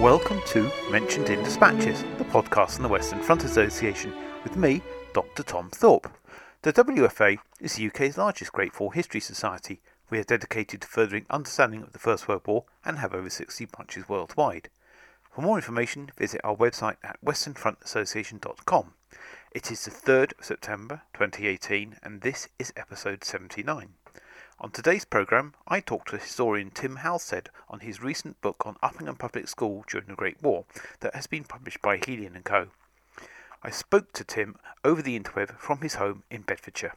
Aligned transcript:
Welcome 0.00 0.40
to 0.46 0.72
Mentioned 0.90 1.28
in 1.28 1.44
Dispatches, 1.44 2.02
the 2.16 2.24
podcast 2.24 2.76
from 2.76 2.84
the 2.84 2.88
Western 2.88 3.20
Front 3.20 3.44
Association, 3.44 4.14
with 4.42 4.56
me, 4.56 4.80
Dr. 5.12 5.42
Tom 5.42 5.68
Thorpe. 5.68 6.10
The 6.62 6.72
WFA 6.72 7.36
is 7.60 7.74
the 7.74 7.86
UK's 7.86 8.16
largest 8.16 8.50
Great 8.50 8.80
War 8.80 8.94
History 8.94 9.20
Society. 9.20 9.82
We 10.08 10.18
are 10.18 10.24
dedicated 10.24 10.80
to 10.80 10.88
furthering 10.88 11.26
understanding 11.28 11.82
of 11.82 11.92
the 11.92 11.98
First 11.98 12.28
World 12.28 12.46
War 12.46 12.64
and 12.82 12.98
have 12.98 13.12
over 13.12 13.28
60 13.28 13.66
branches 13.66 14.08
worldwide. 14.08 14.70
For 15.30 15.42
more 15.42 15.58
information, 15.58 16.10
visit 16.16 16.40
our 16.42 16.56
website 16.56 16.96
at 17.04 17.22
westernfrontassociation.com. 17.22 18.94
It 19.52 19.70
is 19.70 19.84
the 19.84 19.90
3rd 19.90 20.38
of 20.38 20.46
September 20.46 21.02
2018, 21.12 21.96
and 22.02 22.22
this 22.22 22.48
is 22.58 22.72
episode 22.74 23.22
79. 23.22 23.90
On 24.62 24.70
today's 24.70 25.06
programme, 25.06 25.54
I 25.66 25.80
talked 25.80 26.10
to 26.10 26.18
historian 26.18 26.70
Tim 26.70 26.96
Halstead 26.96 27.48
on 27.70 27.80
his 27.80 28.02
recent 28.02 28.38
book 28.42 28.66
on 28.66 28.76
Uppingham 28.82 29.18
Public 29.18 29.48
School 29.48 29.86
during 29.88 30.08
the 30.08 30.14
Great 30.14 30.42
War 30.42 30.66
that 31.00 31.14
has 31.14 31.26
been 31.26 31.44
published 31.44 31.80
by 31.80 31.96
Helion 31.96 32.38
& 32.42 32.44
Co. 32.44 32.66
I 33.62 33.70
spoke 33.70 34.12
to 34.12 34.22
Tim 34.22 34.56
over 34.84 35.00
the 35.00 35.18
interweb 35.18 35.58
from 35.58 35.78
his 35.80 35.94
home 35.94 36.24
in 36.30 36.42
Bedfordshire. 36.42 36.92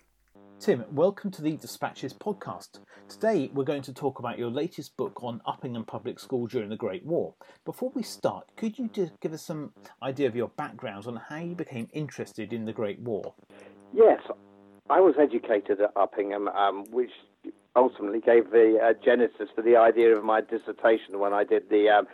Tim, 0.60 0.84
welcome 0.92 1.32
to 1.32 1.42
the 1.42 1.56
Dispatches 1.56 2.14
podcast. 2.14 2.80
Today 3.08 3.50
we're 3.54 3.64
going 3.64 3.82
to 3.84 3.94
talk 3.94 4.20
about 4.20 4.38
your 4.38 4.52
latest 4.52 4.98
book 4.98 5.24
on 5.24 5.40
Uppingham 5.48 5.88
Public 5.88 6.20
School 6.20 6.48
during 6.48 6.68
the 6.68 6.76
Great 6.76 7.06
War. 7.06 7.34
Before 7.64 7.94
we 7.96 8.04
start, 8.04 8.46
could 8.58 8.78
you 8.78 8.90
just 8.92 9.18
give 9.22 9.32
us 9.32 9.42
some 9.42 9.72
idea 10.02 10.28
of 10.28 10.36
your 10.36 10.50
background 10.50 11.08
on 11.08 11.16
how 11.16 11.38
you 11.38 11.56
became 11.56 11.88
interested 11.94 12.52
in 12.52 12.66
the 12.66 12.74
Great 12.74 13.00
War? 13.00 13.34
Yes, 13.94 14.20
I 14.90 15.00
was 15.00 15.16
educated 15.18 15.80
at 15.80 15.96
Uppingham, 15.96 16.54
um, 16.54 16.84
which 16.92 17.12
ultimately 17.76 18.20
gave 18.20 18.52
the 18.52 18.78
uh, 18.82 18.94
genesis 19.04 19.50
for 19.56 19.62
the 19.62 19.76
idea 19.76 20.16
of 20.16 20.24
my 20.24 20.42
dissertation 20.42 21.20
when 21.20 21.34
I 21.34 21.44
did 21.44 21.70
the 21.70 21.90
um, 21.90 22.08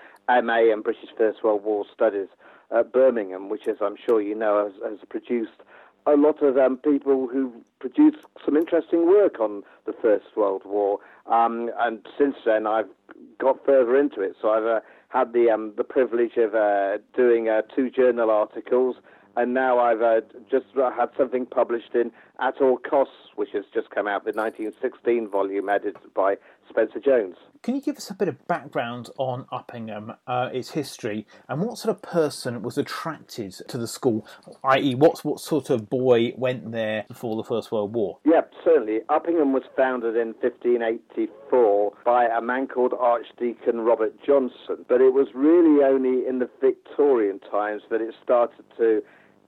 MA 0.46 0.72
in 0.72 0.82
British 0.82 1.10
First 1.18 1.44
World 1.44 1.64
War 1.64 1.86
Studies 1.94 2.28
at 2.72 2.92
Birmingham, 2.94 3.50
which, 3.50 3.68
as 3.68 3.78
I'm 3.82 3.96
sure 3.98 4.22
you 4.22 4.36
know, 4.36 4.66
has, 4.66 4.92
has 4.92 5.00
produced 5.10 5.64
a 6.06 6.16
lot 6.16 6.42
of 6.42 6.58
um, 6.58 6.78
people 6.78 7.28
who 7.28 7.52
produced 7.80 8.18
some 8.46 8.56
interesting 8.56 9.08
work 9.08 9.40
on 9.40 9.64
the 9.86 9.94
First 10.02 10.26
World 10.36 10.64
War. 10.66 11.00
Um, 11.26 11.70
and 11.80 12.06
since 12.18 12.36
then, 12.46 12.66
I've 12.66 12.90
got 13.38 13.66
further 13.66 13.98
into 13.98 14.22
it. 14.22 14.36
So 14.42 14.50
I've 14.50 14.66
uh, 14.66 14.80
had 15.10 15.34
the 15.34 15.50
um, 15.50 15.74
the 15.78 15.84
privilege 15.84 16.38
of 16.38 16.56
uh, 16.56 17.00
doing 17.16 17.50
uh, 17.50 17.64
two 17.76 17.90
journal 17.90 18.30
articles 18.30 18.96
and 19.36 19.54
now 19.54 19.80
I've 19.80 20.02
uh, 20.02 20.22
just 20.50 20.66
had 20.76 21.10
something 21.18 21.46
published 21.46 21.94
in 21.94 22.12
At 22.40 22.62
All 22.62 22.78
Costs, 22.78 23.14
which 23.36 23.50
has 23.54 23.64
just 23.74 23.90
come 23.90 24.08
out, 24.08 24.26
the 24.26 24.32
1916 24.32 25.30
volume 25.30 25.70
edited 25.70 26.14
by 26.14 26.36
Spencer 26.70 27.00
Jones. 27.00 27.36
Can 27.62 27.76
you 27.76 27.82
give 27.82 27.98
us 27.98 28.10
a 28.10 28.14
bit 28.14 28.28
of 28.28 28.48
background 28.48 29.10
on 29.18 29.46
Uppingham, 29.52 30.16
uh, 30.28 30.50
its 30.54 30.72
history, 30.72 31.28
and 31.48 31.62
what 31.62 31.78
sort 31.78 31.96
of 31.96 32.02
person 32.02 32.62
was 32.62 32.78
attracted 32.78 33.54
to 33.68 33.78
the 33.78 33.88
school, 33.88 34.26
i.e., 34.64 34.96
what, 34.96 35.24
what 35.26 35.40
sort 35.40 35.70
of 35.70 35.90
boy 35.90 36.34
went 36.38 36.72
there 36.72 37.06
before 37.08 37.36
the 37.36 37.44
First 37.44 37.72
World 37.72 37.94
War? 37.94 38.20
Yeah, 38.26 38.42
certainly. 38.64 39.00
Uppingham 39.10 39.52
was 39.52 39.64
founded 39.76 40.16
in 40.16 40.34
1584 40.40 41.89
by 42.04 42.26
a 42.26 42.42
man 42.42 42.68
called 42.68 42.94
Archdeacon 42.98 43.82
Robert 43.82 44.14
Johnson, 44.26 44.86
but 44.88 45.02
it 45.02 45.14
was 45.14 45.28
really 45.34 45.84
only 45.84 46.28
in 46.28 46.40
the 46.40 46.50
Victorian 46.62 47.40
times 47.40 47.84
that 47.90 48.02
it 48.02 48.14
started 48.24 48.66
to 48.78 49.04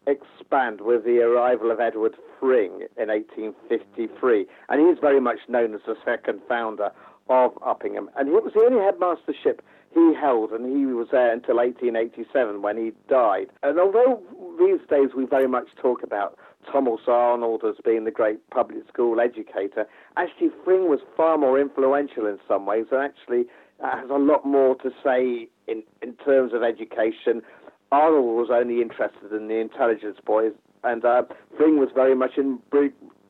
expand 0.07 0.81
with 0.81 1.03
the 1.03 1.19
arrival 1.19 1.71
of 1.71 1.79
Edward 1.79 2.15
Thring 2.39 2.87
in 2.97 3.09
1853, 3.09 4.45
and 4.69 4.81
he 4.81 4.87
is 4.87 4.97
very 4.99 5.21
much 5.21 5.39
known 5.47 5.75
as 5.75 5.81
the 5.85 5.95
second 6.03 6.41
founder 6.47 6.91
of 7.29 7.53
Uppingham. 7.55 8.07
And 8.15 8.29
it 8.29 8.43
was 8.43 8.53
the 8.53 8.61
only 8.61 8.79
headmastership 8.79 9.59
he 9.93 10.13
held, 10.13 10.51
and 10.51 10.65
he 10.65 10.85
was 10.85 11.09
there 11.11 11.31
until 11.31 11.57
1887 11.57 12.61
when 12.61 12.77
he 12.77 12.93
died. 13.09 13.47
And 13.61 13.79
although 13.79 14.21
these 14.59 14.79
days 14.89 15.09
we 15.15 15.25
very 15.25 15.47
much 15.47 15.67
talk 15.81 16.01
about 16.03 16.37
Thomas 16.71 17.01
Arnold 17.07 17.63
as 17.67 17.75
being 17.83 18.03
the 18.03 18.11
great 18.11 18.37
public 18.49 18.87
school 18.87 19.19
educator, 19.19 19.87
actually 20.17 20.49
Thring 20.63 20.89
was 20.89 20.99
far 21.15 21.37
more 21.37 21.59
influential 21.59 22.25
in 22.25 22.39
some 22.47 22.65
ways 22.65 22.85
and 22.91 23.01
actually 23.01 23.45
has 23.81 24.09
a 24.09 24.17
lot 24.17 24.45
more 24.45 24.75
to 24.75 24.91
say 25.03 25.47
in, 25.67 25.83
in 26.01 26.13
terms 26.25 26.53
of 26.53 26.63
education. 26.63 27.41
Arnold 27.91 28.37
was 28.37 28.49
only 28.51 28.81
interested 28.81 29.33
in 29.33 29.47
the 29.47 29.59
intelligence 29.59 30.17
boys, 30.25 30.53
and 30.83 31.03
uh, 31.03 31.23
Thring 31.57 31.77
was 31.77 31.89
very 31.93 32.15
much 32.15 32.37
in, 32.37 32.59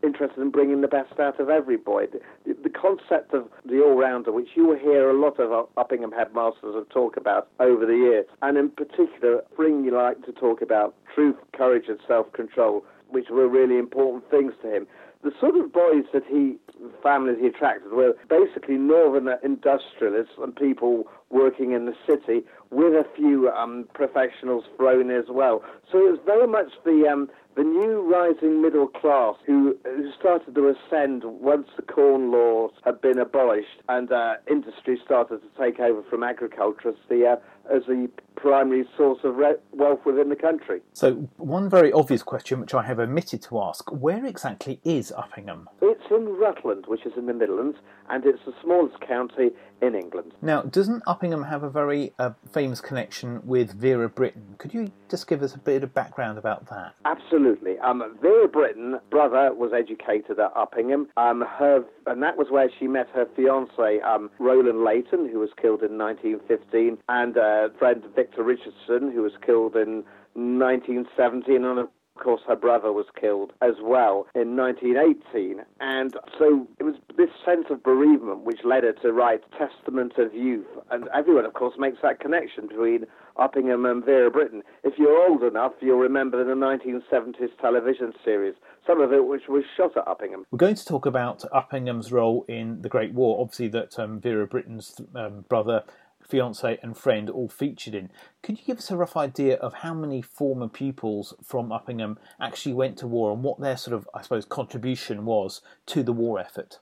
interested 0.04 0.40
in 0.40 0.52
bringing 0.52 0.82
the 0.82 0.88
best 0.88 1.20
out 1.20 1.40
of 1.40 1.50
every 1.50 1.78
boy. 1.78 2.06
The, 2.08 2.54
the 2.64 2.70
concept 2.70 3.34
of 3.34 3.48
the 3.66 3.82
all-rounder, 3.82 4.32
which 4.32 4.50
you 4.56 4.68
will 4.68 4.78
hear 4.78 5.10
a 5.10 5.20
lot 5.20 5.40
of 5.40 5.68
Uppingham 5.78 6.14
headmasters 6.14 6.86
talked 6.90 7.18
about 7.18 7.48
over 7.60 7.86
the 7.86 7.96
years, 7.96 8.26
and 8.42 8.58
in 8.58 8.70
particular, 8.70 9.42
Thring 9.56 9.90
liked 9.92 10.26
to 10.26 10.32
talk 10.32 10.62
about 10.62 10.96
truth, 11.14 11.38
courage, 11.56 11.86
and 11.88 12.00
self-control, 12.08 12.84
which 13.12 13.30
were 13.30 13.48
really 13.48 13.78
important 13.78 14.30
things 14.30 14.54
to 14.62 14.76
him 14.76 14.88
the 15.24 15.32
sort 15.40 15.56
of 15.56 15.72
boys 15.72 16.06
that 16.14 16.24
he, 16.28 16.56
families 17.04 17.38
he 17.40 17.48
attracted 17.48 17.92
were 17.92 18.14
basically 18.30 18.76
northern 18.76 19.30
industrialists 19.44 20.34
and 20.42 20.56
people 20.56 21.08
working 21.30 21.74
in 21.74 21.86
the 21.86 21.96
city 22.08 22.44
with 22.72 22.94
a 22.94 23.06
few 23.16 23.50
um, 23.50 23.88
professionals 23.94 24.64
thrown 24.78 25.12
in 25.12 25.16
as 25.16 25.26
well. 25.30 25.64
So 25.92 26.00
it 26.00 26.12
was 26.12 26.20
very 26.26 26.48
much 26.48 26.72
the 26.86 27.08
um, 27.08 27.30
the 27.56 27.64
new 27.64 28.02
rising 28.02 28.62
middle 28.62 28.88
class 28.88 29.36
who, 29.46 29.76
who 29.84 30.10
started 30.18 30.56
to 30.56 30.70
ascend 30.70 31.24
once 31.26 31.68
the 31.76 31.82
corn 31.82 32.32
laws 32.32 32.72
had 32.86 33.02
been 33.02 33.20
abolished 33.20 33.82
and 33.90 34.10
uh, 34.10 34.36
industry 34.50 34.98
started 35.04 35.42
to 35.42 35.62
take 35.62 35.80
over 35.80 36.02
from 36.10 36.24
agriculture 36.24 36.90
as 36.90 36.96
the 37.10 37.26
uh, 37.28 37.36
as 37.74 37.84
the 37.88 38.10
primary 38.42 38.86
source 38.98 39.20
of 39.24 39.36
re- 39.36 39.56
wealth 39.72 40.00
within 40.06 40.30
the 40.30 40.36
country. 40.36 40.82
So, 40.94 41.30
one 41.38 41.70
very 41.70 41.92
obvious 41.92 42.24
question, 42.24 42.60
which 42.60 42.74
I 42.74 42.84
have 42.84 43.00
omitted 43.00 43.42
to 43.44 43.62
ask 43.62 43.90
where 43.92 44.26
exactly 44.26 44.80
is 44.84 45.14
Uppingham? 45.16 45.66
It's 45.82 46.04
in 46.10 46.26
Rutland, 46.26 46.86
which 46.88 47.06
is 47.06 47.14
in 47.16 47.28
the 47.28 47.34
Midlands, 47.34 47.78
and 48.10 48.26
it's 48.26 48.44
the 48.46 48.54
smallest 48.64 49.00
county 49.02 49.52
in 49.82 49.96
England. 49.96 50.34
Now, 50.42 50.64
doesn't 50.64 51.04
Uppingham 51.06 51.48
have 51.50 51.64
a 51.64 51.70
very 51.70 52.14
uh, 52.20 52.32
famous 52.52 52.82
connection 52.82 53.42
with 53.46 53.74
Vera 53.74 54.10
Brittain? 54.10 54.58
Could 54.58 54.74
you 54.74 54.92
just 55.10 55.28
give 55.28 55.42
us 55.44 55.56
a 55.56 55.60
bit 55.60 55.84
of 55.84 55.94
background 55.94 56.38
about 56.38 56.68
that? 56.70 56.94
Absolutely. 57.06 57.78
Um, 57.80 58.18
Vera 58.22 58.48
Brittain, 58.48 59.00
brother, 59.10 59.54
was 59.54 59.72
educated 59.74 60.40
at 60.40 60.54
Uppingham. 60.56 61.08
Um, 61.18 61.42
her, 61.42 61.84
and 62.08 62.22
that 62.24 62.38
was 62.38 62.48
where 62.50 62.70
she 62.80 62.88
met 62.88 63.08
her 63.14 63.28
fiance, 63.36 64.00
um, 64.02 64.30
Roland 64.40 64.84
Leighton, 64.84 65.30
who 65.30 65.40
was 65.40 65.50
killed 65.60 65.84
in 65.84 65.98
1915, 65.98 66.98
and 67.10 67.38
uh, 67.38 67.70
friend 67.78 68.04
Victor 68.16 68.31
Richardson, 68.38 69.12
who 69.12 69.24
was 69.24 69.34
killed 69.46 69.76
in 69.76 70.04
1917, 70.34 71.66
and 71.66 71.80
of 71.80 71.90
course, 72.22 72.42
her 72.48 72.56
brother 72.56 72.92
was 72.92 73.08
killed 73.20 73.52
as 73.62 73.76
well 73.82 74.28
in 74.36 74.56
1918. 74.56 75.64
And 75.80 76.16
so 76.38 76.68
it 76.80 76.84
was 76.84 76.96
this 77.18 77.30
sense 77.44 77.66
of 77.70 77.84
bereavement 77.84 78.42
which 78.42 78.60
led 78.64 78.84
her 78.84 78.94
to 78.94 79.12
write 79.12 79.42
Testament 79.58 80.14
of 80.18 80.34
Youth. 80.34 80.68
And 80.92 81.08
everyone, 81.14 81.46
of 81.46 81.54
course, 81.54 81.76
makes 81.78 81.98
that 82.04 82.20
connection 82.20 82.68
between 82.68 83.06
Uppingham 83.38 83.90
and 83.90 84.06
Vera 84.06 84.30
Brittain. 84.30 84.62
If 84.84 84.98
you're 84.98 85.28
old 85.28 85.44
enough, 85.44 85.74
you'll 85.80 85.98
remember 85.98 86.44
the 86.44 86.54
1970s 86.54 87.58
television 87.60 88.14
series, 88.24 88.56
some 88.86 89.02
of 89.02 89.12
it 89.14 89.26
which 89.26 89.48
was 89.48 89.64
shot 89.76 89.98
at 89.98 90.06
Uppingham. 90.06 90.44
We're 90.52 90.58
going 90.58 90.76
to 90.76 90.86
talk 90.86 91.06
about 91.06 91.44
Uppingham's 91.54 92.12
role 92.12 92.46
in 92.48 92.82
the 92.82 92.90
Great 92.90 93.14
War. 93.14 93.42
Obviously, 93.42 93.70
that 93.70 93.98
um, 93.98 94.20
Vera 94.20 94.48
Brittain's 94.48 95.00
um, 95.16 95.46
brother 95.50 95.84
fiance, 96.32 96.80
and 96.82 96.98
friend 96.98 97.30
all 97.30 97.50
featured 97.50 97.94
in. 97.94 98.10
Could 98.42 98.58
you 98.58 98.64
give 98.66 98.78
us 98.78 98.90
a 98.90 98.96
rough 98.96 99.18
idea 99.18 99.58
of 99.58 99.74
how 99.76 99.94
many 99.94 100.22
former 100.22 100.70
pupils 100.70 101.34
from 101.44 101.70
Uppingham 101.70 102.18
actually 102.40 102.74
went 102.74 102.98
to 103.00 103.08
war 103.08 103.34
and 103.34 103.44
what 103.44 103.60
their 103.60 103.76
sort 103.76 103.94
of, 103.94 104.08
I 104.14 104.22
suppose, 104.22 104.46
contribution 104.46 105.26
was 105.26 105.62
to 105.88 106.04
the 106.04 106.14
war 106.14 106.40
effort? 106.40 106.80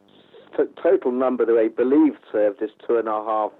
The 0.55 0.69
total 0.81 1.11
number 1.11 1.45
that 1.47 1.53
they 1.53 1.67
believe 1.67 2.13
served 2.31 2.61
is 2.61 2.69
two 2.87 2.97
and 2.97 3.07
a 3.07 3.23
half 3.23 3.51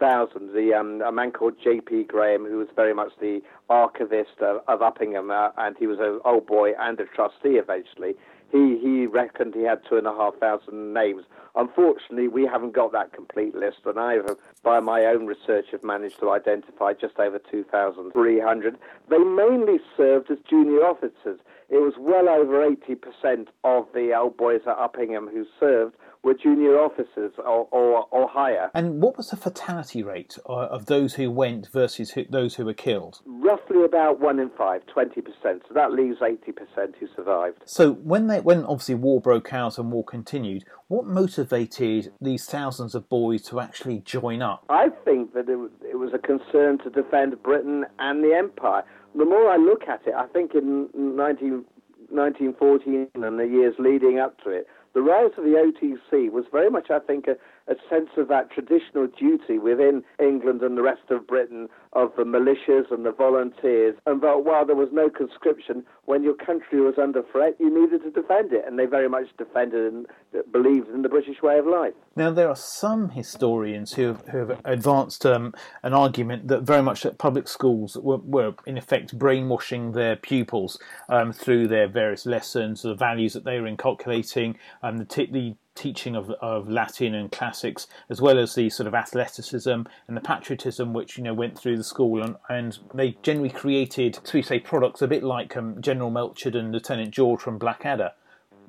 thousand. 0.00 0.52
The 0.52 0.74
um, 0.74 1.00
a 1.02 1.12
man 1.12 1.30
called 1.30 1.54
J.P. 1.62 2.04
Graham, 2.04 2.44
who 2.44 2.58
was 2.58 2.68
very 2.74 2.94
much 2.94 3.12
the 3.20 3.40
archivist 3.68 4.40
of, 4.40 4.62
of 4.66 4.80
Uppingham, 4.80 5.30
uh, 5.30 5.52
and 5.58 5.76
he 5.78 5.86
was 5.86 5.98
an 6.00 6.18
old 6.24 6.46
boy 6.46 6.72
and 6.78 6.98
a 6.98 7.04
trustee 7.04 7.58
eventually 7.58 8.14
he 8.50 8.78
he 8.78 9.06
reckoned 9.06 9.54
he 9.54 9.62
had 9.62 9.80
two 9.88 9.96
and 9.96 10.06
a 10.06 10.12
half 10.12 10.36
thousand 10.36 10.92
names. 10.92 11.24
Unfortunately, 11.54 12.28
we 12.28 12.46
haven't 12.46 12.72
got 12.72 12.92
that 12.92 13.12
complete 13.12 13.54
list, 13.54 13.78
and 13.84 13.98
I've, 13.98 14.36
by 14.62 14.78
my 14.80 15.04
own 15.06 15.26
research, 15.26 15.66
have 15.72 15.82
managed 15.82 16.20
to 16.20 16.30
identify 16.30 16.92
just 16.92 17.18
over 17.18 17.38
2,300. 17.38 18.78
They 19.08 19.18
mainly 19.18 19.80
served 19.96 20.30
as 20.30 20.38
junior 20.48 20.84
officers. 20.84 21.40
It 21.68 21.78
was 21.78 21.94
well 21.98 22.28
over 22.28 22.68
80% 22.68 23.48
of 23.64 23.86
the 23.94 24.14
old 24.14 24.36
boys 24.36 24.62
at 24.66 24.78
Uppingham 24.78 25.30
who 25.30 25.44
served 25.58 25.96
were 26.22 26.34
junior 26.34 26.78
officers 26.78 27.32
or, 27.38 27.66
or, 27.70 28.06
or 28.10 28.28
higher. 28.28 28.70
And 28.74 29.00
what 29.00 29.16
was 29.16 29.30
the 29.30 29.36
fatality 29.36 30.02
rate 30.02 30.38
uh, 30.48 30.52
of 30.52 30.86
those 30.86 31.14
who 31.14 31.30
went 31.30 31.68
versus 31.72 32.10
who, 32.10 32.24
those 32.28 32.54
who 32.56 32.64
were 32.64 32.74
killed? 32.74 33.20
Roughly 33.24 33.84
about 33.84 34.20
one 34.20 34.38
in 34.38 34.50
five, 34.50 34.82
20%. 34.94 35.22
So 35.42 35.74
that 35.74 35.92
leaves 35.92 36.18
80% 36.18 36.96
who 36.98 37.08
survived. 37.16 37.62
So 37.64 37.92
when 37.92 38.26
they, 38.26 38.40
when 38.40 38.64
obviously 38.64 38.96
war 38.96 39.20
broke 39.20 39.52
out 39.52 39.78
and 39.78 39.90
war 39.90 40.04
continued, 40.04 40.64
what 40.88 41.06
motivated 41.06 42.12
these 42.20 42.44
thousands 42.44 42.94
of 42.94 43.08
boys 43.08 43.42
to 43.42 43.60
actually 43.60 44.00
join 44.00 44.42
up? 44.42 44.64
I 44.68 44.88
think 45.04 45.32
that 45.34 45.48
it, 45.48 45.58
it 45.88 45.96
was 45.96 46.12
a 46.12 46.18
concern 46.18 46.78
to 46.78 46.90
defend 46.90 47.42
Britain 47.42 47.86
and 47.98 48.22
the 48.22 48.34
Empire. 48.36 48.84
The 49.14 49.24
more 49.24 49.50
I 49.50 49.56
look 49.56 49.84
at 49.88 50.06
it, 50.06 50.14
I 50.14 50.26
think 50.26 50.54
in 50.54 50.88
19, 50.94 51.64
1914 52.10 53.08
and 53.14 53.38
the 53.38 53.44
years 53.44 53.74
leading 53.78 54.18
up 54.18 54.42
to 54.42 54.50
it, 54.50 54.66
the 54.94 55.02
rise 55.02 55.30
of 55.36 55.44
the 55.44 55.50
OTC 55.50 56.30
was 56.30 56.44
very 56.50 56.70
much, 56.70 56.90
I 56.90 56.98
think, 56.98 57.26
a, 57.28 57.36
a 57.68 57.74
sense 57.88 58.10
of 58.16 58.28
that 58.28 58.50
traditional 58.50 59.06
duty 59.06 59.58
within 59.58 60.02
England 60.20 60.62
and 60.62 60.76
the 60.76 60.82
rest 60.82 61.10
of 61.10 61.26
Britain 61.26 61.68
of 61.92 62.12
the 62.16 62.22
militias 62.22 62.90
and 62.90 63.04
the 63.04 63.12
volunteers. 63.12 63.96
And 64.06 64.22
that 64.22 64.44
while 64.44 64.64
there 64.64 64.76
was 64.76 64.90
no 64.92 65.08
conscription, 65.10 65.84
when 66.04 66.22
your 66.22 66.34
country 66.34 66.80
was 66.80 66.94
under 66.98 67.22
threat, 67.32 67.56
you 67.58 67.68
needed 67.68 68.02
to 68.02 68.10
defend 68.10 68.52
it. 68.52 68.64
And 68.66 68.78
they 68.78 68.86
very 68.86 69.08
much 69.08 69.26
defended 69.38 69.92
and 69.92 70.06
believed 70.52 70.88
in 70.88 71.02
the 71.02 71.08
British 71.08 71.42
way 71.42 71.58
of 71.58 71.66
life. 71.66 71.94
Now, 72.16 72.30
there 72.30 72.48
are 72.48 72.56
some 72.56 73.10
historians 73.10 73.94
who 73.94 74.08
have, 74.08 74.28
who 74.28 74.38
have 74.38 74.60
advanced 74.64 75.26
um, 75.26 75.54
an 75.82 75.94
argument 75.94 76.48
that 76.48 76.62
very 76.62 76.82
much 76.82 77.02
that 77.02 77.18
public 77.18 77.48
schools 77.48 77.96
were, 77.96 78.18
were 78.18 78.54
in 78.66 78.78
effect 78.78 79.18
brainwashing 79.18 79.92
their 79.92 80.16
pupils 80.16 80.78
um, 81.08 81.32
through 81.32 81.68
their 81.68 81.88
various 81.88 82.26
lessons, 82.26 82.82
the 82.82 82.94
values 82.94 83.32
that 83.32 83.44
they 83.44 83.60
were 83.60 83.66
inculcating, 83.66 84.56
um, 84.82 84.98
the, 84.98 85.04
t- 85.04 85.26
the 85.30 85.56
teaching 85.74 86.16
of, 86.16 86.30
of 86.40 86.68
Latin 86.68 87.14
and 87.14 87.30
classics, 87.30 87.86
as 88.08 88.20
well 88.20 88.38
as 88.38 88.54
the 88.54 88.70
sort 88.70 88.86
of 88.86 88.94
athleticism 88.94 89.70
and 89.70 90.16
the 90.16 90.20
patriotism 90.20 90.92
which 90.92 91.16
you 91.16 91.24
know 91.24 91.34
went 91.34 91.58
through 91.58 91.76
the 91.76 91.84
school, 91.84 92.22
and, 92.22 92.36
and 92.48 92.78
they 92.94 93.16
generally 93.22 93.50
created, 93.50 94.18
so 94.24 94.32
we 94.34 94.42
say, 94.42 94.58
products 94.58 95.02
a 95.02 95.08
bit 95.08 95.22
like 95.22 95.56
um, 95.56 95.80
General 95.80 96.10
Melchett 96.10 96.56
and 96.56 96.72
Lieutenant 96.72 97.12
George 97.12 97.40
from 97.40 97.58
Blackadder. 97.58 98.12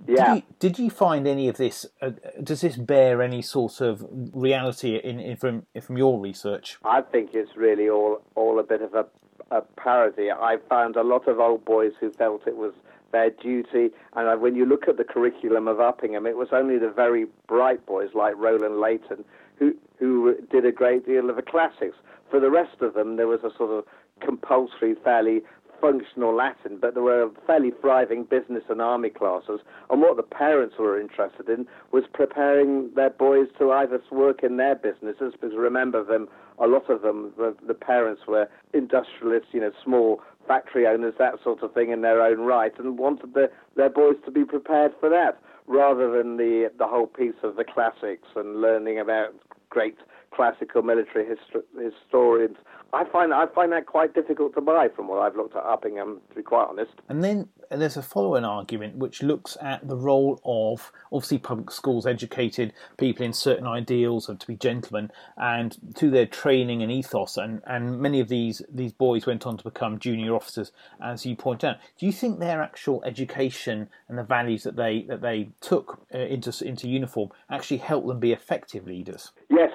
Yeah. 0.07 0.15
Did 0.15 0.35
you, 0.35 0.43
did 0.59 0.79
you 0.79 0.89
find 0.89 1.27
any 1.27 1.47
of 1.47 1.57
this? 1.57 1.85
Uh, 2.01 2.11
does 2.41 2.61
this 2.61 2.75
bear 2.75 3.21
any 3.21 3.41
sort 3.41 3.81
of 3.81 4.03
reality 4.11 4.95
in, 4.95 5.19
in, 5.19 5.37
from 5.37 5.67
from 5.79 5.97
your 5.97 6.19
research? 6.19 6.77
I 6.83 7.01
think 7.01 7.31
it's 7.33 7.55
really 7.55 7.89
all 7.89 8.21
all 8.35 8.59
a 8.59 8.63
bit 8.63 8.81
of 8.81 8.95
a, 8.95 9.05
a 9.51 9.61
parody. 9.61 10.31
I 10.31 10.57
found 10.69 10.95
a 10.95 11.03
lot 11.03 11.27
of 11.27 11.39
old 11.39 11.65
boys 11.65 11.91
who 11.99 12.11
felt 12.11 12.47
it 12.47 12.57
was 12.57 12.73
their 13.11 13.29
duty. 13.29 13.89
And 14.15 14.27
uh, 14.27 14.35
when 14.35 14.55
you 14.55 14.65
look 14.65 14.87
at 14.87 14.97
the 14.97 15.03
curriculum 15.03 15.67
of 15.67 15.77
Uppingham, 15.77 16.27
it 16.27 16.37
was 16.37 16.49
only 16.51 16.77
the 16.77 16.89
very 16.89 17.25
bright 17.47 17.85
boys 17.85 18.09
like 18.13 18.35
Roland 18.37 18.79
Leighton 18.79 19.23
who 19.61 19.73
who 19.99 20.35
did 20.49 20.65
a 20.65 20.71
great 20.71 21.05
deal 21.05 21.29
of 21.29 21.35
the 21.35 21.41
classics. 21.41 21.95
For 22.29 22.39
the 22.39 22.49
rest 22.49 22.81
of 22.81 22.95
them, 22.95 23.17
there 23.17 23.27
was 23.27 23.41
a 23.43 23.55
sort 23.55 23.71
of 23.71 23.85
compulsory, 24.19 24.95
fairly 25.03 25.41
functional 25.79 26.35
Latin, 26.35 26.77
but 26.79 26.93
there 26.93 27.03
were 27.03 27.29
fairly 27.47 27.71
thriving 27.81 28.23
business 28.23 28.63
and 28.69 28.81
army 28.81 29.09
classes. 29.09 29.59
And 29.89 30.01
what 30.01 30.15
the 30.15 30.23
parents 30.23 30.75
were 30.77 30.99
interested 30.99 31.49
in 31.49 31.67
was 31.91 32.03
preparing 32.13 32.91
their 32.95 33.09
boys 33.09 33.47
to 33.57 33.71
either 33.71 33.99
work 34.11 34.43
in 34.43 34.57
their 34.57 34.75
businesses, 34.75 35.33
because 35.33 35.55
remember 35.57 36.03
them, 36.03 36.27
a 36.59 36.67
lot 36.67 36.89
of 36.89 37.01
them, 37.01 37.31
the, 37.37 37.55
the 37.65 37.73
parents 37.73 38.23
were 38.27 38.47
industrialists, 38.73 39.49
you 39.51 39.61
know, 39.61 39.71
small 39.83 40.21
factory 40.47 40.87
owners, 40.87 41.13
that 41.19 41.35
sort 41.43 41.63
of 41.63 41.73
thing 41.73 41.91
in 41.91 42.01
their 42.01 42.21
own 42.21 42.39
right, 42.39 42.77
and 42.77 42.97
wanted 42.97 43.33
the, 43.33 43.49
their 43.75 43.89
boys 43.89 44.15
to 44.25 44.31
be 44.31 44.43
prepared 44.43 44.93
for 44.99 45.09
that, 45.09 45.39
rather 45.67 46.17
than 46.17 46.37
the 46.37 46.71
the 46.77 46.87
whole 46.87 47.07
piece 47.07 47.35
of 47.43 47.55
the 47.55 47.63
classics 47.63 48.27
and 48.35 48.61
learning 48.61 48.99
about 48.99 49.33
great 49.69 49.97
classical 50.33 50.81
military 50.81 51.25
histor- 51.25 51.63
historians. 51.77 52.57
I 52.93 53.05
find 53.05 53.33
I 53.33 53.45
find 53.47 53.71
that 53.71 53.85
quite 53.85 54.13
difficult 54.13 54.53
to 54.55 54.61
buy 54.61 54.89
from 54.93 55.07
what 55.07 55.19
I've 55.19 55.35
looked 55.35 55.55
at 55.55 55.63
Uppingham, 55.63 56.19
to 56.29 56.35
be 56.35 56.41
quite 56.41 56.67
honest. 56.69 56.91
And 57.07 57.23
then 57.23 57.47
there's 57.69 57.95
a 57.95 58.01
following 58.01 58.43
argument 58.43 58.97
which 58.97 59.23
looks 59.23 59.57
at 59.61 59.87
the 59.87 59.95
role 59.95 60.41
of 60.43 60.91
obviously 61.11 61.37
public 61.37 61.71
schools 61.71 62.05
educated 62.05 62.73
people 62.97 63.25
in 63.25 63.31
certain 63.31 63.65
ideals 63.65 64.27
of 64.27 64.39
to 64.39 64.47
be 64.47 64.55
gentlemen 64.55 65.09
and 65.37 65.77
to 65.95 66.09
their 66.09 66.25
training 66.25 66.83
and 66.83 66.91
ethos 66.91 67.37
and, 67.37 67.61
and 67.65 67.99
many 67.99 68.19
of 68.19 68.27
these 68.27 68.61
these 68.69 68.91
boys 68.91 69.25
went 69.25 69.45
on 69.45 69.57
to 69.57 69.63
become 69.63 69.99
junior 69.99 70.35
officers 70.35 70.71
as 71.01 71.25
you 71.25 71.35
point 71.35 71.63
out. 71.63 71.77
Do 71.97 72.05
you 72.05 72.11
think 72.11 72.39
their 72.39 72.61
actual 72.61 73.01
education 73.05 73.87
and 74.09 74.17
the 74.17 74.23
values 74.23 74.63
that 74.63 74.75
they 74.75 75.03
that 75.03 75.21
they 75.21 75.51
took 75.61 76.05
uh, 76.13 76.17
into 76.17 76.51
into 76.65 76.89
uniform 76.89 77.29
actually 77.49 77.77
helped 77.77 78.07
them 78.07 78.19
be 78.19 78.33
effective 78.33 78.85
leaders? 78.85 79.31
Yes, 79.49 79.71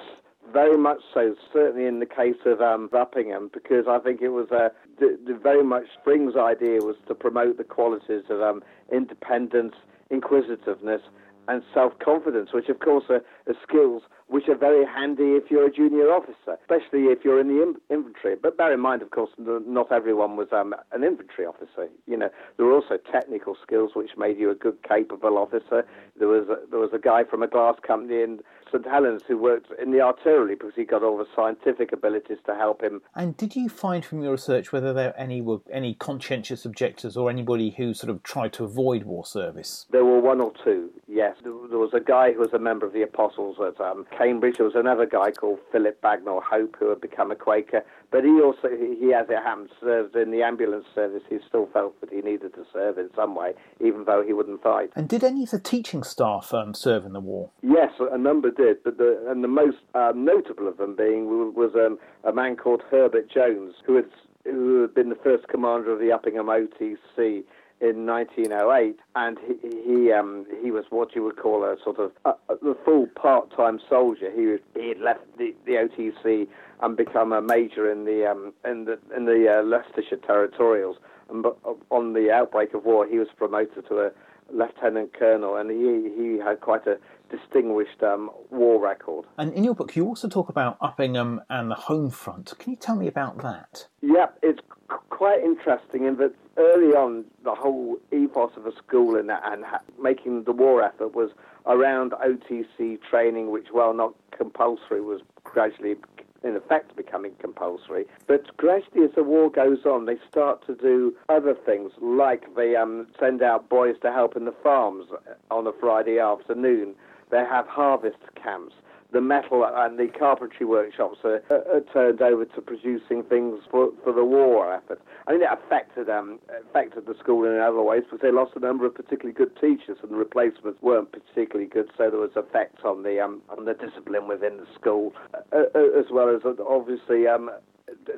very 0.51 0.77
much 0.77 0.99
so, 1.13 1.35
certainly 1.53 1.87
in 1.87 1.99
the 1.99 2.05
case 2.05 2.37
of 2.45 2.61
um, 2.61 2.89
Uppingham, 2.89 3.51
because 3.51 3.85
I 3.87 3.99
think 3.99 4.21
it 4.21 4.29
was 4.29 4.47
uh, 4.51 4.69
the, 4.99 5.17
the 5.25 5.33
very 5.33 5.63
much 5.63 5.85
Thring's 6.03 6.35
idea 6.35 6.79
was 6.81 6.95
to 7.07 7.15
promote 7.15 7.57
the 7.57 7.63
qualities 7.63 8.23
of 8.29 8.41
um, 8.41 8.63
independence, 8.91 9.75
inquisitiveness, 10.09 11.01
and 11.47 11.63
self-confidence, 11.73 12.49
which 12.53 12.67
of 12.67 12.79
course 12.79 13.05
are, 13.09 13.23
are, 13.47 13.55
skills 13.63 14.03
which 14.27 14.49
are 14.49 14.57
very 14.57 14.85
handy 14.85 15.35
if 15.39 15.49
you're 15.49 15.65
a 15.65 15.71
junior 15.71 16.11
officer, 16.11 16.57
especially 16.61 17.05
if 17.05 17.19
you're 17.23 17.39
in 17.39 17.47
the 17.47 17.63
in- 17.63 17.75
infantry. 17.89 18.35
But 18.41 18.57
bear 18.57 18.73
in 18.73 18.81
mind, 18.81 19.01
of 19.01 19.11
course, 19.11 19.29
not 19.37 19.91
everyone 19.91 20.35
was 20.35 20.49
um, 20.51 20.75
an 20.91 21.05
infantry 21.05 21.45
officer. 21.45 21.87
You 22.05 22.17
know, 22.17 22.29
there 22.57 22.65
were 22.65 22.73
also 22.73 22.97
technical 23.09 23.55
skills 23.63 23.91
which 23.95 24.11
made 24.17 24.37
you 24.37 24.51
a 24.51 24.55
good, 24.55 24.77
capable 24.87 25.37
officer. 25.37 25.85
There 26.19 26.27
was 26.27 26.49
a, 26.49 26.69
there 26.69 26.79
was 26.79 26.91
a 26.93 26.99
guy 26.99 27.23
from 27.23 27.43
a 27.43 27.47
glass 27.47 27.75
company 27.85 28.21
in 28.21 28.39
St 28.71 28.85
Helens 28.85 29.21
who 29.27 29.37
worked 29.37 29.67
in 29.81 29.91
the 29.91 30.01
artillery 30.01 30.55
because 30.55 30.73
he 30.75 30.83
got 30.83 31.03
all 31.03 31.17
the 31.17 31.27
scientific 31.35 31.91
abilities 31.91 32.37
to 32.45 32.55
help 32.55 32.81
him. 32.81 33.01
And 33.15 33.35
did 33.37 33.55
you 33.55 33.69
find 33.69 34.03
from 34.03 34.21
your 34.21 34.31
research 34.31 34.71
whether 34.71 34.93
there 34.93 35.13
any 35.19 35.41
were 35.41 35.59
any 35.71 35.93
conscientious 35.93 36.65
objectors 36.65 37.17
or 37.17 37.29
anybody 37.29 37.71
who 37.77 37.93
sort 37.93 38.09
of 38.09 38.23
tried 38.23 38.53
to 38.53 38.63
avoid 38.63 39.03
war 39.03 39.25
service? 39.25 39.85
There 39.91 40.05
were 40.05 40.19
one 40.19 40.41
or 40.41 40.53
two. 40.63 40.89
Yes, 41.07 41.35
there 41.43 41.53
was 41.53 41.93
a 41.93 41.99
guy 41.99 42.33
who 42.33 42.39
was 42.39 42.53
a 42.53 42.59
member 42.59 42.85
of 42.85 42.93
the 42.93 43.01
Apostles 43.01 43.57
at 43.65 43.79
um, 43.81 44.05
Cambridge. 44.17 44.57
There 44.57 44.65
was 44.65 44.75
another 44.75 45.05
guy 45.05 45.31
called 45.31 45.59
Philip 45.71 46.01
Bagnall 46.01 46.41
Hope 46.43 46.75
who 46.79 46.89
had 46.89 47.01
become 47.01 47.31
a 47.31 47.35
Quaker. 47.35 47.83
But 48.11 48.23
he 48.23 48.39
also, 48.41 48.69
he, 48.69 49.13
as 49.13 49.27
it 49.29 49.43
happens, 49.43 49.69
served 49.81 50.15
in 50.15 50.31
the 50.31 50.41
ambulance 50.41 50.85
service. 50.95 51.23
He 51.29 51.37
still 51.47 51.67
felt 51.73 51.99
that 52.01 52.11
he 52.11 52.21
needed 52.21 52.53
to 52.53 52.65
serve 52.71 52.97
in 52.97 53.09
some 53.15 53.35
way, 53.35 53.53
even 53.81 54.05
though 54.05 54.23
he 54.25 54.33
wouldn't 54.33 54.63
fight. 54.63 54.91
And 54.95 55.09
did 55.09 55.23
any 55.23 55.43
of 55.43 55.51
the 55.51 55.59
teaching 55.59 56.03
staff 56.03 56.53
um, 56.53 56.73
serve 56.73 57.05
in 57.05 57.13
the 57.13 57.19
war? 57.19 57.51
Yes, 57.61 57.91
a 57.99 58.17
number 58.17 58.51
did. 58.57 58.83
But 58.83 58.97
the, 58.97 59.23
and 59.29 59.43
the 59.43 59.47
most 59.47 59.77
um, 59.93 60.25
notable 60.25 60.67
of 60.67 60.77
them 60.77 60.95
being 60.95 61.53
was 61.53 61.71
um, 61.75 61.97
a 62.23 62.33
man 62.33 62.55
called 62.55 62.81
Herbert 62.89 63.29
Jones, 63.31 63.75
who 63.85 63.95
had 63.95 64.09
who 64.43 64.81
had 64.81 64.93
been 64.93 65.09
the 65.09 65.15
first 65.15 65.47
commander 65.47 65.91
of 65.91 65.99
the 65.99 66.05
Uppingham 66.05 66.47
OTC 66.47 67.43
in 67.79 68.05
1908, 68.07 68.97
and 69.15 69.37
he 69.39 69.83
he, 69.85 70.11
um, 70.11 70.45
he 70.61 70.71
was 70.71 70.85
what 70.89 71.15
you 71.15 71.23
would 71.23 71.37
call 71.37 71.63
a 71.63 71.75
sort 71.83 71.99
of 71.99 72.11
a 72.25 72.75
full 72.83 73.07
part-time 73.15 73.79
soldier. 73.87 74.31
He 74.31 74.57
he 74.79 74.89
had 74.89 74.99
left 74.99 75.21
the, 75.37 75.53
the 75.65 75.73
OTC 75.73 76.47
and 76.81 76.97
become 76.97 77.31
a 77.33 77.41
major 77.41 77.91
in 77.91 78.05
the 78.05 78.29
um, 78.29 78.53
in 78.65 78.85
the 78.85 78.99
in 79.15 79.25
the 79.25 79.59
uh, 79.59 79.63
Leicestershire 79.63 80.17
Territorials. 80.17 80.97
And 81.29 81.43
but 81.43 81.57
on 81.91 82.13
the 82.13 82.31
outbreak 82.31 82.73
of 82.73 82.85
war, 82.85 83.05
he 83.05 83.19
was 83.19 83.27
promoted 83.35 83.87
to 83.89 83.99
a 83.99 84.11
lieutenant 84.51 85.13
colonel, 85.13 85.55
and 85.55 85.69
he 85.69 86.11
he 86.15 86.37
had 86.39 86.61
quite 86.61 86.85
a 86.87 86.97
distinguished 87.29 88.01
um, 88.03 88.29
war 88.49 88.81
record. 88.81 89.25
And 89.37 89.53
in 89.53 89.63
your 89.63 89.75
book, 89.75 89.95
you 89.95 90.05
also 90.05 90.29
talk 90.29 90.49
about 90.49 90.79
Uppingham 90.79 91.39
and 91.49 91.69
the 91.69 91.75
home 91.75 92.09
front. 92.09 92.53
Can 92.57 92.71
you 92.71 92.77
tell 92.77 92.95
me 92.95 93.07
about 93.07 93.39
that? 93.39 93.87
Yeah, 94.01 94.27
it's 94.41 94.61
quite 95.09 95.43
interesting 95.43 96.05
in 96.05 96.17
that 96.17 96.33
early 96.57 96.93
on, 96.93 97.25
the 97.43 97.53
whole 97.53 97.97
ethos 98.11 98.51
of 98.55 98.65
a 98.65 98.75
school 98.75 99.15
and, 99.15 99.29
and 99.31 99.63
making 100.01 100.43
the 100.43 100.51
war 100.51 100.83
effort 100.83 101.13
was 101.13 101.31
around 101.65 102.11
OTC 102.11 102.99
training, 103.09 103.51
which, 103.51 103.67
while 103.71 103.93
not 103.93 104.13
compulsory, 104.31 105.01
was 105.01 105.21
gradually 105.43 105.95
in 106.43 106.55
effect 106.55 106.95
becoming 106.95 107.33
compulsory. 107.39 108.05
But 108.27 108.55
gradually, 108.57 109.05
as 109.05 109.11
the 109.15 109.23
war 109.23 109.49
goes 109.49 109.85
on, 109.85 110.05
they 110.05 110.17
start 110.29 110.65
to 110.67 110.75
do 110.75 111.15
other 111.29 111.53
things, 111.53 111.91
like 112.01 112.55
they 112.55 112.75
um, 112.75 113.07
send 113.19 113.41
out 113.41 113.69
boys 113.69 113.95
to 114.01 114.11
help 114.11 114.35
in 114.35 114.45
the 114.45 114.55
farms 114.63 115.05
on 115.51 115.67
a 115.67 115.71
Friday 115.79 116.19
afternoon. 116.19 116.95
They 117.29 117.43
have 117.49 117.67
harvest 117.67 118.19
camps 118.41 118.75
the 119.11 119.21
metal 119.21 119.65
and 119.65 119.97
the 119.97 120.07
carpentry 120.07 120.65
workshops 120.65 121.19
are, 121.23 121.41
are, 121.49 121.81
turned 121.93 122.21
over 122.21 122.43
to 122.43 122.61
producing 122.61 123.23
things 123.23 123.59
for, 123.71 123.89
for 124.03 124.11
the 124.11 124.23
war 124.23 124.73
effort. 124.73 125.01
I 125.27 125.31
mean, 125.31 125.41
it 125.41 125.49
affected 125.51 126.09
um, 126.09 126.39
affected 126.69 127.05
the 127.05 127.15
school 127.19 127.45
in 127.45 127.59
other 127.59 127.81
ways 127.81 128.03
because 128.03 128.19
they 128.21 128.31
lost 128.31 128.53
a 128.55 128.59
number 128.59 128.85
of 128.85 128.95
particularly 128.95 129.33
good 129.33 129.55
teachers, 129.61 129.97
and 130.01 130.11
the 130.11 130.15
replacements 130.15 130.81
weren't 130.81 131.11
particularly 131.11 131.69
good. 131.69 131.89
So 131.97 132.09
there 132.09 132.19
was 132.19 132.31
effects 132.35 132.81
on 132.83 133.03
the 133.03 133.21
um, 133.21 133.41
on 133.49 133.65
the 133.65 133.73
discipline 133.73 134.27
within 134.27 134.57
the 134.57 134.67
school, 134.75 135.13
uh, 135.33 135.63
uh 135.73 135.99
as 135.99 136.05
well 136.11 136.29
as 136.29 136.41
obviously 136.67 137.27
um, 137.27 137.49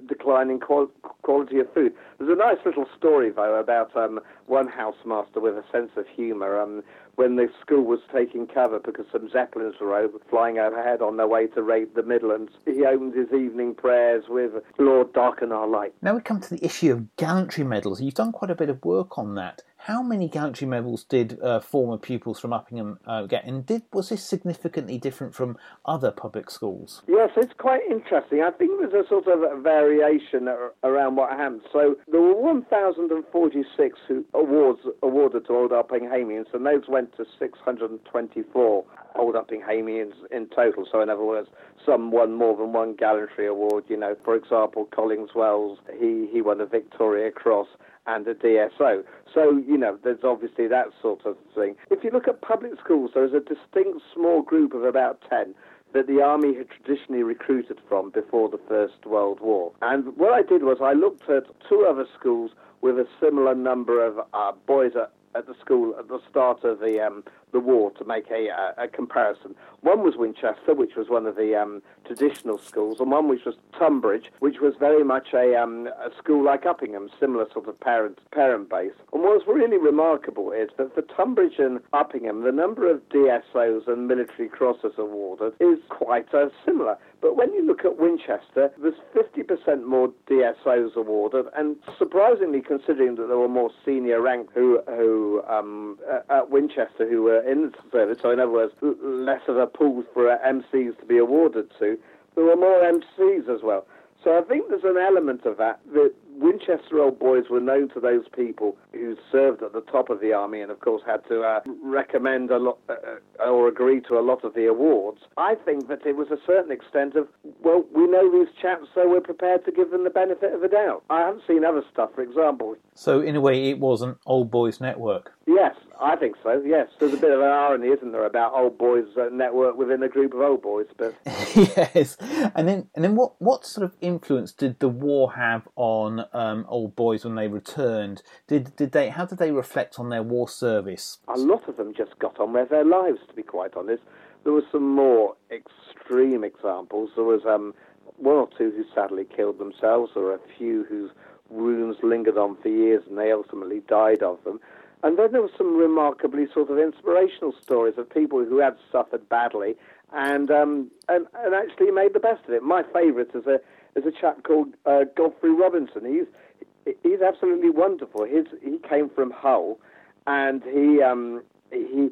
declining 0.07 0.59
qual- 0.59 0.91
quality 1.21 1.59
of 1.59 1.71
food. 1.73 1.93
There's 2.17 2.31
a 2.31 2.35
nice 2.35 2.57
little 2.65 2.85
story, 2.97 3.31
though, 3.31 3.55
about 3.55 3.95
um, 3.95 4.19
one 4.47 4.67
housemaster 4.67 5.41
with 5.41 5.55
a 5.55 5.63
sense 5.71 5.91
of 5.95 6.05
humour. 6.07 6.59
Um, 6.59 6.83
when 7.15 7.35
the 7.35 7.49
school 7.59 7.83
was 7.83 7.99
taking 8.13 8.47
cover 8.47 8.79
because 8.79 9.05
some 9.11 9.29
Zeppelins 9.29 9.75
were 9.81 9.93
over, 9.93 10.19
flying 10.29 10.57
overhead 10.57 11.01
on 11.01 11.17
their 11.17 11.27
way 11.27 11.47
to 11.47 11.61
raid 11.61 11.89
the 11.93 12.01
Midlands, 12.01 12.53
he 12.63 12.85
opened 12.85 13.13
his 13.13 13.27
evening 13.33 13.75
prayers 13.75 14.23
with 14.29 14.53
Lord 14.77 15.11
Darken 15.11 15.51
Our 15.51 15.67
Light. 15.67 15.93
Now 16.01 16.15
we 16.15 16.21
come 16.21 16.39
to 16.39 16.49
the 16.49 16.63
issue 16.63 16.93
of 16.93 17.13
gallantry 17.17 17.65
medals. 17.65 18.01
You've 18.01 18.13
done 18.13 18.31
quite 18.31 18.51
a 18.51 18.55
bit 18.55 18.69
of 18.69 18.85
work 18.85 19.17
on 19.17 19.35
that. 19.35 19.63
How 19.83 20.03
many 20.03 20.27
gallantry 20.27 20.67
medals 20.67 21.05
did 21.05 21.41
uh, 21.41 21.61
former 21.61 21.97
pupils 21.97 22.37
from 22.37 22.51
Uppingham 22.51 22.97
uh, 23.07 23.23
get, 23.23 23.45
and 23.45 23.65
did 23.65 23.83
was 23.93 24.09
this 24.09 24.21
significantly 24.21 24.97
different 24.97 25.33
from 25.33 25.57
other 25.85 26.11
public 26.11 26.51
schools? 26.51 27.01
Yes, 27.07 27.29
it's 27.37 27.53
quite 27.57 27.81
interesting. 27.89 28.41
I 28.41 28.51
think 28.51 28.77
there's 28.79 29.05
a 29.05 29.07
sort 29.07 29.27
of 29.27 29.63
variation 29.63 30.49
around 30.83 31.15
what 31.15 31.31
happened. 31.31 31.61
So 31.71 31.95
there 32.11 32.19
were 32.19 32.35
1,046 32.35 33.99
awards 34.33 34.81
awarded 35.01 35.45
to 35.47 35.53
Old 35.53 35.71
Uppinghamians, 35.71 36.53
and 36.53 36.65
those 36.65 36.83
went 36.89 37.15
to 37.15 37.25
624 37.39 38.85
Old 39.15 39.35
Uppinghamians 39.35 40.13
in 40.29 40.49
total. 40.53 40.85
So 40.91 41.01
in 41.01 41.09
other 41.09 41.23
words, 41.23 41.47
some 41.85 42.11
won 42.11 42.33
more 42.33 42.57
than 42.57 42.73
one 42.73 42.95
gallantry 42.95 43.47
award. 43.47 43.85
You 43.87 43.97
know, 43.97 44.17
for 44.25 44.35
example, 44.35 44.89
Collings 44.93 45.29
Wells, 45.33 45.79
he 45.97 46.27
he 46.31 46.41
won 46.41 46.59
a 46.59 46.65
Victoria 46.65 47.31
Cross 47.31 47.67
and 48.09 48.27
a 48.27 48.33
DSO. 48.33 49.03
So, 49.33 49.57
you 49.57 49.77
know, 49.77 49.97
there's 50.03 50.23
obviously 50.23 50.67
that 50.67 50.87
sort 51.01 51.25
of 51.25 51.37
thing. 51.53 51.75
If 51.91 52.03
you 52.03 52.09
look 52.09 52.27
at 52.27 52.41
public 52.41 52.73
schools, 52.83 53.11
there's 53.13 53.33
a 53.33 53.39
distinct 53.39 54.01
small 54.13 54.41
group 54.41 54.73
of 54.73 54.83
about 54.83 55.21
10 55.29 55.53
that 55.93 56.07
the 56.07 56.21
army 56.21 56.55
had 56.55 56.67
traditionally 56.69 57.23
recruited 57.23 57.79
from 57.87 58.09
before 58.09 58.49
the 58.49 58.59
First 58.67 59.05
World 59.05 59.39
War. 59.39 59.71
And 59.81 60.15
what 60.17 60.33
I 60.33 60.41
did 60.41 60.63
was 60.63 60.77
I 60.81 60.93
looked 60.93 61.29
at 61.29 61.43
two 61.67 61.85
other 61.89 62.05
schools 62.19 62.51
with 62.81 62.97
a 62.97 63.07
similar 63.19 63.55
number 63.55 64.05
of 64.05 64.19
uh, 64.33 64.51
boys 64.65 64.91
at, 64.95 65.11
at 65.35 65.47
the 65.47 65.55
school 65.59 65.95
at 65.97 66.07
the 66.07 66.19
start 66.29 66.63
of 66.63 66.79
the 66.79 66.99
um, 67.05 67.23
the 67.51 67.59
war 67.59 67.91
to 67.91 68.05
make 68.05 68.29
a, 68.29 68.47
a, 68.47 68.83
a, 68.83 68.87
comparison. 68.87 69.55
One 69.81 70.03
was 70.03 70.15
Winchester, 70.15 70.75
which 70.75 70.95
was 70.95 71.09
one 71.09 71.25
of 71.25 71.35
the 71.35 71.59
um, 71.59 71.81
traditional 72.05 72.59
schools, 72.59 72.99
and 72.99 73.09
one 73.09 73.27
which 73.27 73.45
was 73.45 73.55
Tonbridge, 73.77 74.31
which 74.39 74.59
was 74.61 74.75
very 74.79 75.03
much 75.03 75.29
a, 75.33 75.55
um, 75.55 75.87
a 75.87 76.09
school 76.17 76.43
like 76.43 76.63
Uppingham, 76.63 77.09
similar 77.19 77.47
sort 77.51 77.67
of 77.67 77.79
parent 77.79 78.19
parent 78.31 78.69
base. 78.69 78.93
And 79.13 79.23
what's 79.23 79.47
really 79.47 79.77
remarkable 79.77 80.51
is 80.51 80.69
that 80.77 80.93
for 80.93 81.01
Tonbridge 81.01 81.57
and 81.57 81.79
Uppingham, 81.91 82.43
the 82.43 82.51
number 82.51 82.89
of 82.89 83.01
DSOs 83.09 83.87
and 83.87 84.07
military 84.07 84.49
crosses 84.49 84.93
awarded 84.97 85.53
is 85.59 85.79
quite 85.89 86.33
uh, 86.33 86.49
similar. 86.65 86.97
But 87.21 87.35
when 87.35 87.53
you 87.53 87.65
look 87.65 87.83
at 87.83 87.97
Winchester, 87.97 88.71
there's 88.77 88.95
50% 89.13 89.83
more 89.85 90.11
DSOs 90.29 90.95
awarded, 90.95 91.47
and 91.55 91.75
surprisingly, 91.97 92.61
considering 92.61 93.15
that 93.15 93.27
there 93.27 93.37
were 93.37 93.49
more 93.49 93.71
senior 93.85 94.21
rank 94.21 94.49
who, 94.53 94.81
who 94.87 95.43
um, 95.47 95.99
at 96.29 96.49
Winchester 96.49 97.09
who 97.09 97.23
were 97.23 97.41
in 97.41 97.63
the 97.63 97.73
service, 97.91 98.19
so 98.21 98.31
in 98.31 98.39
other 98.39 98.51
words, 98.51 98.73
less 98.81 99.41
of 99.47 99.57
a 99.57 99.67
pool 99.67 100.03
for 100.13 100.37
MCs 100.45 100.97
to 100.99 101.05
be 101.05 101.17
awarded 101.17 101.69
to, 101.79 101.97
there 102.35 102.45
were 102.45 102.55
more 102.55 102.79
MCs 102.81 103.49
as 103.49 103.61
well. 103.61 103.85
So 104.23 104.37
I 104.37 104.41
think 104.41 104.69
there's 104.69 104.83
an 104.83 104.97
element 104.97 105.45
of 105.45 105.57
that 105.57 105.79
that 105.93 106.13
Winchester 106.39 106.99
Old 106.99 107.19
Boys 107.19 107.45
were 107.49 107.59
known 107.59 107.89
to 107.89 107.99
those 107.99 108.23
people 108.33 108.77
who 108.93 109.17
served 109.31 109.61
at 109.61 109.73
the 109.73 109.81
top 109.81 110.09
of 110.09 110.21
the 110.21 110.31
army 110.31 110.61
and, 110.61 110.71
of 110.71 110.79
course, 110.79 111.01
had 111.05 111.25
to 111.27 111.41
uh, 111.41 111.59
recommend 111.83 112.49
a 112.49 112.57
lot 112.57 112.77
uh, 112.89 112.93
uh, 113.39 113.49
or 113.49 113.67
agree 113.67 113.99
to 114.01 114.17
a 114.17 114.21
lot 114.21 114.45
of 114.45 114.53
the 114.53 114.65
awards. 114.65 115.19
I 115.37 115.55
think 115.55 115.89
that 115.89 116.05
it 116.05 116.15
was 116.15 116.29
a 116.31 116.37
certain 116.47 116.71
extent 116.71 117.15
of, 117.15 117.27
well, 117.61 117.83
we 117.93 118.07
know 118.07 118.31
these 118.31 118.53
chaps, 118.61 118.87
so 118.95 119.07
we're 119.09 119.19
prepared 119.19 119.65
to 119.65 119.71
give 119.71 119.91
them 119.91 120.05
the 120.05 120.09
benefit 120.09 120.53
of 120.53 120.61
the 120.61 120.69
doubt. 120.69 121.03
I 121.09 121.19
haven't 121.19 121.43
seen 121.45 121.65
other 121.65 121.83
stuff, 121.91 122.11
for 122.15 122.21
example. 122.21 122.75
So, 122.95 123.19
in 123.21 123.35
a 123.35 123.41
way, 123.41 123.69
it 123.69 123.79
was 123.79 124.01
an 124.01 124.15
old 124.25 124.49
boys 124.49 124.79
network. 124.79 125.33
Yes, 125.45 125.75
I 126.01 126.15
think 126.15 126.37
so. 126.41 126.61
Yes, 126.65 126.87
there's 126.99 127.13
a 127.13 127.17
bit 127.17 127.31
of 127.31 127.41
an 127.41 127.49
irony, 127.49 127.87
isn't 127.87 128.11
there, 128.11 128.25
about 128.25 128.53
old 128.53 128.77
boys 128.77 129.05
uh, 129.17 129.29
network 129.31 129.75
within 129.75 130.01
a 130.01 130.07
group 130.07 130.33
of 130.33 130.39
old 130.39 130.61
boys? 130.61 130.87
But 130.97 131.13
yes, 131.25 132.15
and 132.55 132.67
then 132.67 132.89
and 132.95 133.03
then 133.03 133.15
what 133.15 133.33
what 133.39 133.65
sort 133.65 133.83
of 133.83 133.97
influence 133.99 134.53
did 134.53 134.79
the 134.79 134.87
war 134.87 135.33
have 135.33 135.67
on 135.75 136.25
um, 136.31 136.65
old 136.69 136.95
boys 136.95 137.25
when 137.25 137.35
they 137.35 137.47
returned? 137.47 138.23
Did 138.47 138.75
did 138.77 138.93
they 138.93 139.09
how 139.09 139.25
did 139.25 139.39
they 139.39 139.51
reflect 139.51 139.99
on 139.99 140.09
their 140.09 140.23
war 140.23 140.47
service? 140.47 141.17
A 141.27 141.37
lot 141.37 141.67
of 141.67 141.75
them 141.75 141.93
just 141.93 142.17
got 142.19 142.39
on 142.39 142.53
with 142.53 142.69
their 142.69 142.85
lives. 142.85 143.19
To 143.27 143.33
be 143.33 143.43
quite 143.43 143.75
honest, 143.75 144.03
there 144.45 144.53
were 144.53 144.65
some 144.71 144.87
more 144.87 145.35
extreme 145.51 146.45
examples. 146.45 147.09
There 147.15 147.25
was 147.25 147.45
um, 147.45 147.73
one 148.15 148.35
or 148.35 148.49
two 148.57 148.71
who 148.71 148.85
sadly 148.95 149.25
killed 149.25 149.59
themselves. 149.59 150.11
There 150.13 150.23
were 150.23 150.35
a 150.35 150.57
few 150.57 150.85
whose 150.85 151.11
wounds 151.49 151.97
lingered 152.03 152.37
on 152.37 152.55
for 152.61 152.69
years 152.69 153.03
and 153.09 153.17
they 153.17 153.31
ultimately 153.31 153.81
died 153.87 154.21
of 154.21 154.43
them. 154.43 154.59
And 155.03 155.17
then 155.17 155.31
there 155.31 155.41
were 155.41 155.51
some 155.57 155.77
remarkably 155.77 156.45
sort 156.53 156.69
of 156.69 156.77
inspirational 156.77 157.53
stories 157.61 157.95
of 157.97 158.09
people 158.09 158.43
who 158.43 158.59
had 158.59 158.75
suffered 158.91 159.27
badly 159.29 159.75
and 160.13 160.51
um, 160.51 160.91
and, 161.07 161.25
and 161.35 161.53
actually 161.53 161.91
made 161.91 162.13
the 162.13 162.19
best 162.19 162.43
of 162.47 162.53
it. 162.53 162.63
My 162.63 162.83
favourite 162.93 163.29
is 163.33 163.45
a 163.45 163.59
is 163.97 164.05
a 164.05 164.11
chap 164.11 164.43
called 164.43 164.73
uh, 164.85 165.05
Godfrey 165.15 165.51
Robinson. 165.51 166.05
He's 166.05 166.95
he's 167.03 167.21
absolutely 167.21 167.69
wonderful. 167.69 168.25
His 168.25 168.45
he 168.61 168.77
came 168.89 169.09
from 169.09 169.31
Hull, 169.31 169.79
and 170.27 170.63
he 170.63 171.01
um, 171.01 171.43
he 171.71 172.09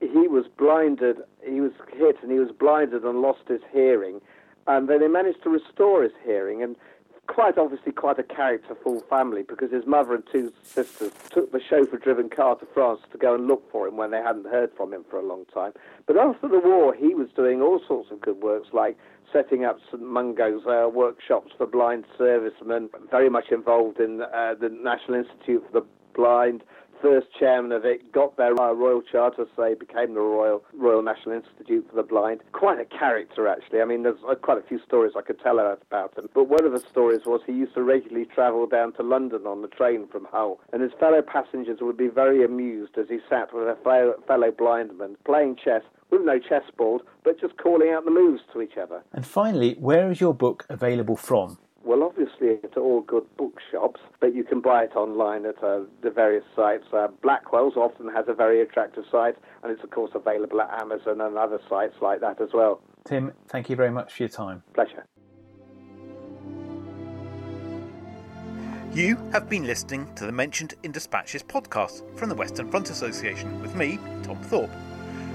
he 0.00 0.28
was 0.28 0.46
blinded. 0.58 1.18
He 1.46 1.60
was 1.60 1.72
hit 1.92 2.16
and 2.22 2.32
he 2.32 2.38
was 2.38 2.50
blinded 2.50 3.04
and 3.04 3.20
lost 3.20 3.46
his 3.48 3.60
hearing, 3.72 4.20
and 4.66 4.88
then 4.88 5.02
he 5.02 5.08
managed 5.08 5.42
to 5.44 5.50
restore 5.50 6.02
his 6.02 6.12
hearing 6.24 6.62
and 6.62 6.76
quite 7.34 7.58
obviously 7.58 7.90
quite 7.90 8.18
a 8.20 8.22
characterful 8.22 9.00
family 9.10 9.42
because 9.42 9.72
his 9.72 9.84
mother 9.86 10.14
and 10.14 10.22
two 10.30 10.52
sisters 10.62 11.10
took 11.30 11.50
the 11.50 11.60
chauffeur-driven 11.68 12.30
car 12.30 12.54
to 12.54 12.66
France 12.72 13.00
to 13.10 13.18
go 13.18 13.34
and 13.34 13.48
look 13.48 13.68
for 13.72 13.88
him 13.88 13.96
when 13.96 14.12
they 14.12 14.22
hadn't 14.22 14.46
heard 14.46 14.70
from 14.76 14.94
him 14.94 15.04
for 15.10 15.18
a 15.18 15.26
long 15.26 15.44
time. 15.52 15.72
But 16.06 16.16
after 16.16 16.46
the 16.46 16.60
war, 16.60 16.94
he 16.94 17.12
was 17.12 17.28
doing 17.34 17.60
all 17.60 17.80
sorts 17.88 18.12
of 18.12 18.20
good 18.20 18.40
works 18.40 18.68
like 18.72 18.96
setting 19.32 19.64
up 19.64 19.78
St 19.90 20.00
Mungo's 20.00 20.64
uh, 20.64 20.88
workshops 20.88 21.50
for 21.58 21.66
blind 21.66 22.04
servicemen, 22.16 22.88
very 23.10 23.28
much 23.28 23.50
involved 23.50 23.98
in 23.98 24.22
uh, 24.22 24.54
the 24.54 24.68
National 24.68 25.18
Institute 25.18 25.64
for 25.66 25.80
the 25.80 25.86
Blind, 26.14 26.62
first 27.04 27.26
chairman 27.38 27.70
of 27.72 27.84
it, 27.84 28.12
got 28.12 28.36
their 28.36 28.58
uh, 28.58 28.72
royal 28.72 29.02
charter, 29.02 29.46
say, 29.56 29.74
became 29.74 30.14
the 30.14 30.20
Royal 30.20 30.64
Royal 30.72 31.02
National 31.02 31.34
Institute 31.34 31.86
for 31.90 31.96
the 31.96 32.02
Blind. 32.02 32.40
Quite 32.52 32.80
a 32.80 32.84
character, 32.86 33.46
actually. 33.46 33.82
I 33.82 33.84
mean, 33.84 34.04
there's 34.04 34.16
uh, 34.26 34.34
quite 34.36 34.58
a 34.58 34.62
few 34.62 34.80
stories 34.86 35.12
I 35.16 35.20
could 35.20 35.38
tell 35.40 35.58
about 35.58 36.16
him. 36.16 36.28
But 36.32 36.48
one 36.48 36.64
of 36.64 36.72
the 36.72 36.80
stories 36.80 37.26
was 37.26 37.42
he 37.46 37.52
used 37.52 37.74
to 37.74 37.82
regularly 37.82 38.26
travel 38.26 38.66
down 38.66 38.94
to 38.94 39.02
London 39.02 39.46
on 39.46 39.60
the 39.60 39.68
train 39.68 40.08
from 40.08 40.26
Hull, 40.30 40.60
and 40.72 40.80
his 40.80 40.92
fellow 40.98 41.20
passengers 41.20 41.78
would 41.82 41.98
be 41.98 42.08
very 42.08 42.42
amused 42.42 42.96
as 42.96 43.06
he 43.08 43.18
sat 43.28 43.54
with 43.54 43.68
a 43.68 43.76
fellow, 43.84 44.14
fellow 44.26 44.50
blind 44.50 44.96
man 44.96 45.16
playing 45.26 45.56
chess 45.62 45.82
with 46.10 46.22
no 46.22 46.38
chessboard, 46.38 47.02
but 47.24 47.40
just 47.40 47.56
calling 47.58 47.90
out 47.90 48.04
the 48.04 48.10
moves 48.10 48.42
to 48.52 48.62
each 48.62 48.76
other. 48.80 49.02
And 49.12 49.26
finally, 49.26 49.74
where 49.78 50.10
is 50.10 50.20
your 50.20 50.34
book 50.34 50.64
available 50.68 51.16
from? 51.16 51.58
Well, 51.84 52.02
obviously, 52.02 52.58
it's 52.62 52.78
all 52.78 53.02
good 53.02 53.24
bookshops, 53.36 54.00
but 54.18 54.34
you 54.34 54.42
can 54.42 54.60
buy 54.60 54.84
it 54.84 54.96
online 54.96 55.44
at 55.44 55.62
uh, 55.62 55.80
the 56.02 56.10
various 56.10 56.44
sites. 56.56 56.84
Uh, 56.90 57.08
Blackwell's 57.22 57.76
often 57.76 58.08
has 58.08 58.24
a 58.26 58.32
very 58.32 58.62
attractive 58.62 59.04
site, 59.12 59.36
and 59.62 59.70
it's, 59.70 59.84
of 59.84 59.90
course, 59.90 60.12
available 60.14 60.62
at 60.62 60.80
Amazon 60.80 61.20
and 61.20 61.36
other 61.36 61.60
sites 61.68 61.94
like 62.00 62.20
that 62.20 62.40
as 62.40 62.48
well. 62.54 62.80
Tim, 63.04 63.32
thank 63.48 63.68
you 63.68 63.76
very 63.76 63.90
much 63.90 64.14
for 64.14 64.22
your 64.22 64.30
time. 64.30 64.62
Pleasure. 64.72 65.04
You 68.94 69.16
have 69.32 69.50
been 69.50 69.66
listening 69.66 70.08
to 70.14 70.24
the 70.24 70.32
Mentioned 70.32 70.74
in 70.84 70.92
Dispatches 70.92 71.42
podcast 71.42 72.02
from 72.16 72.30
the 72.30 72.34
Western 72.34 72.70
Front 72.70 72.88
Association 72.88 73.60
with 73.60 73.74
me, 73.74 73.98
Tom 74.22 74.38
Thorpe. 74.44 74.70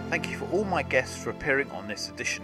Thank 0.09 0.31
you 0.31 0.37
for 0.37 0.45
all 0.45 0.63
my 0.63 0.81
guests 0.81 1.21
for 1.21 1.29
appearing 1.29 1.69
on 1.71 1.87
this 1.87 2.09
edition. 2.09 2.43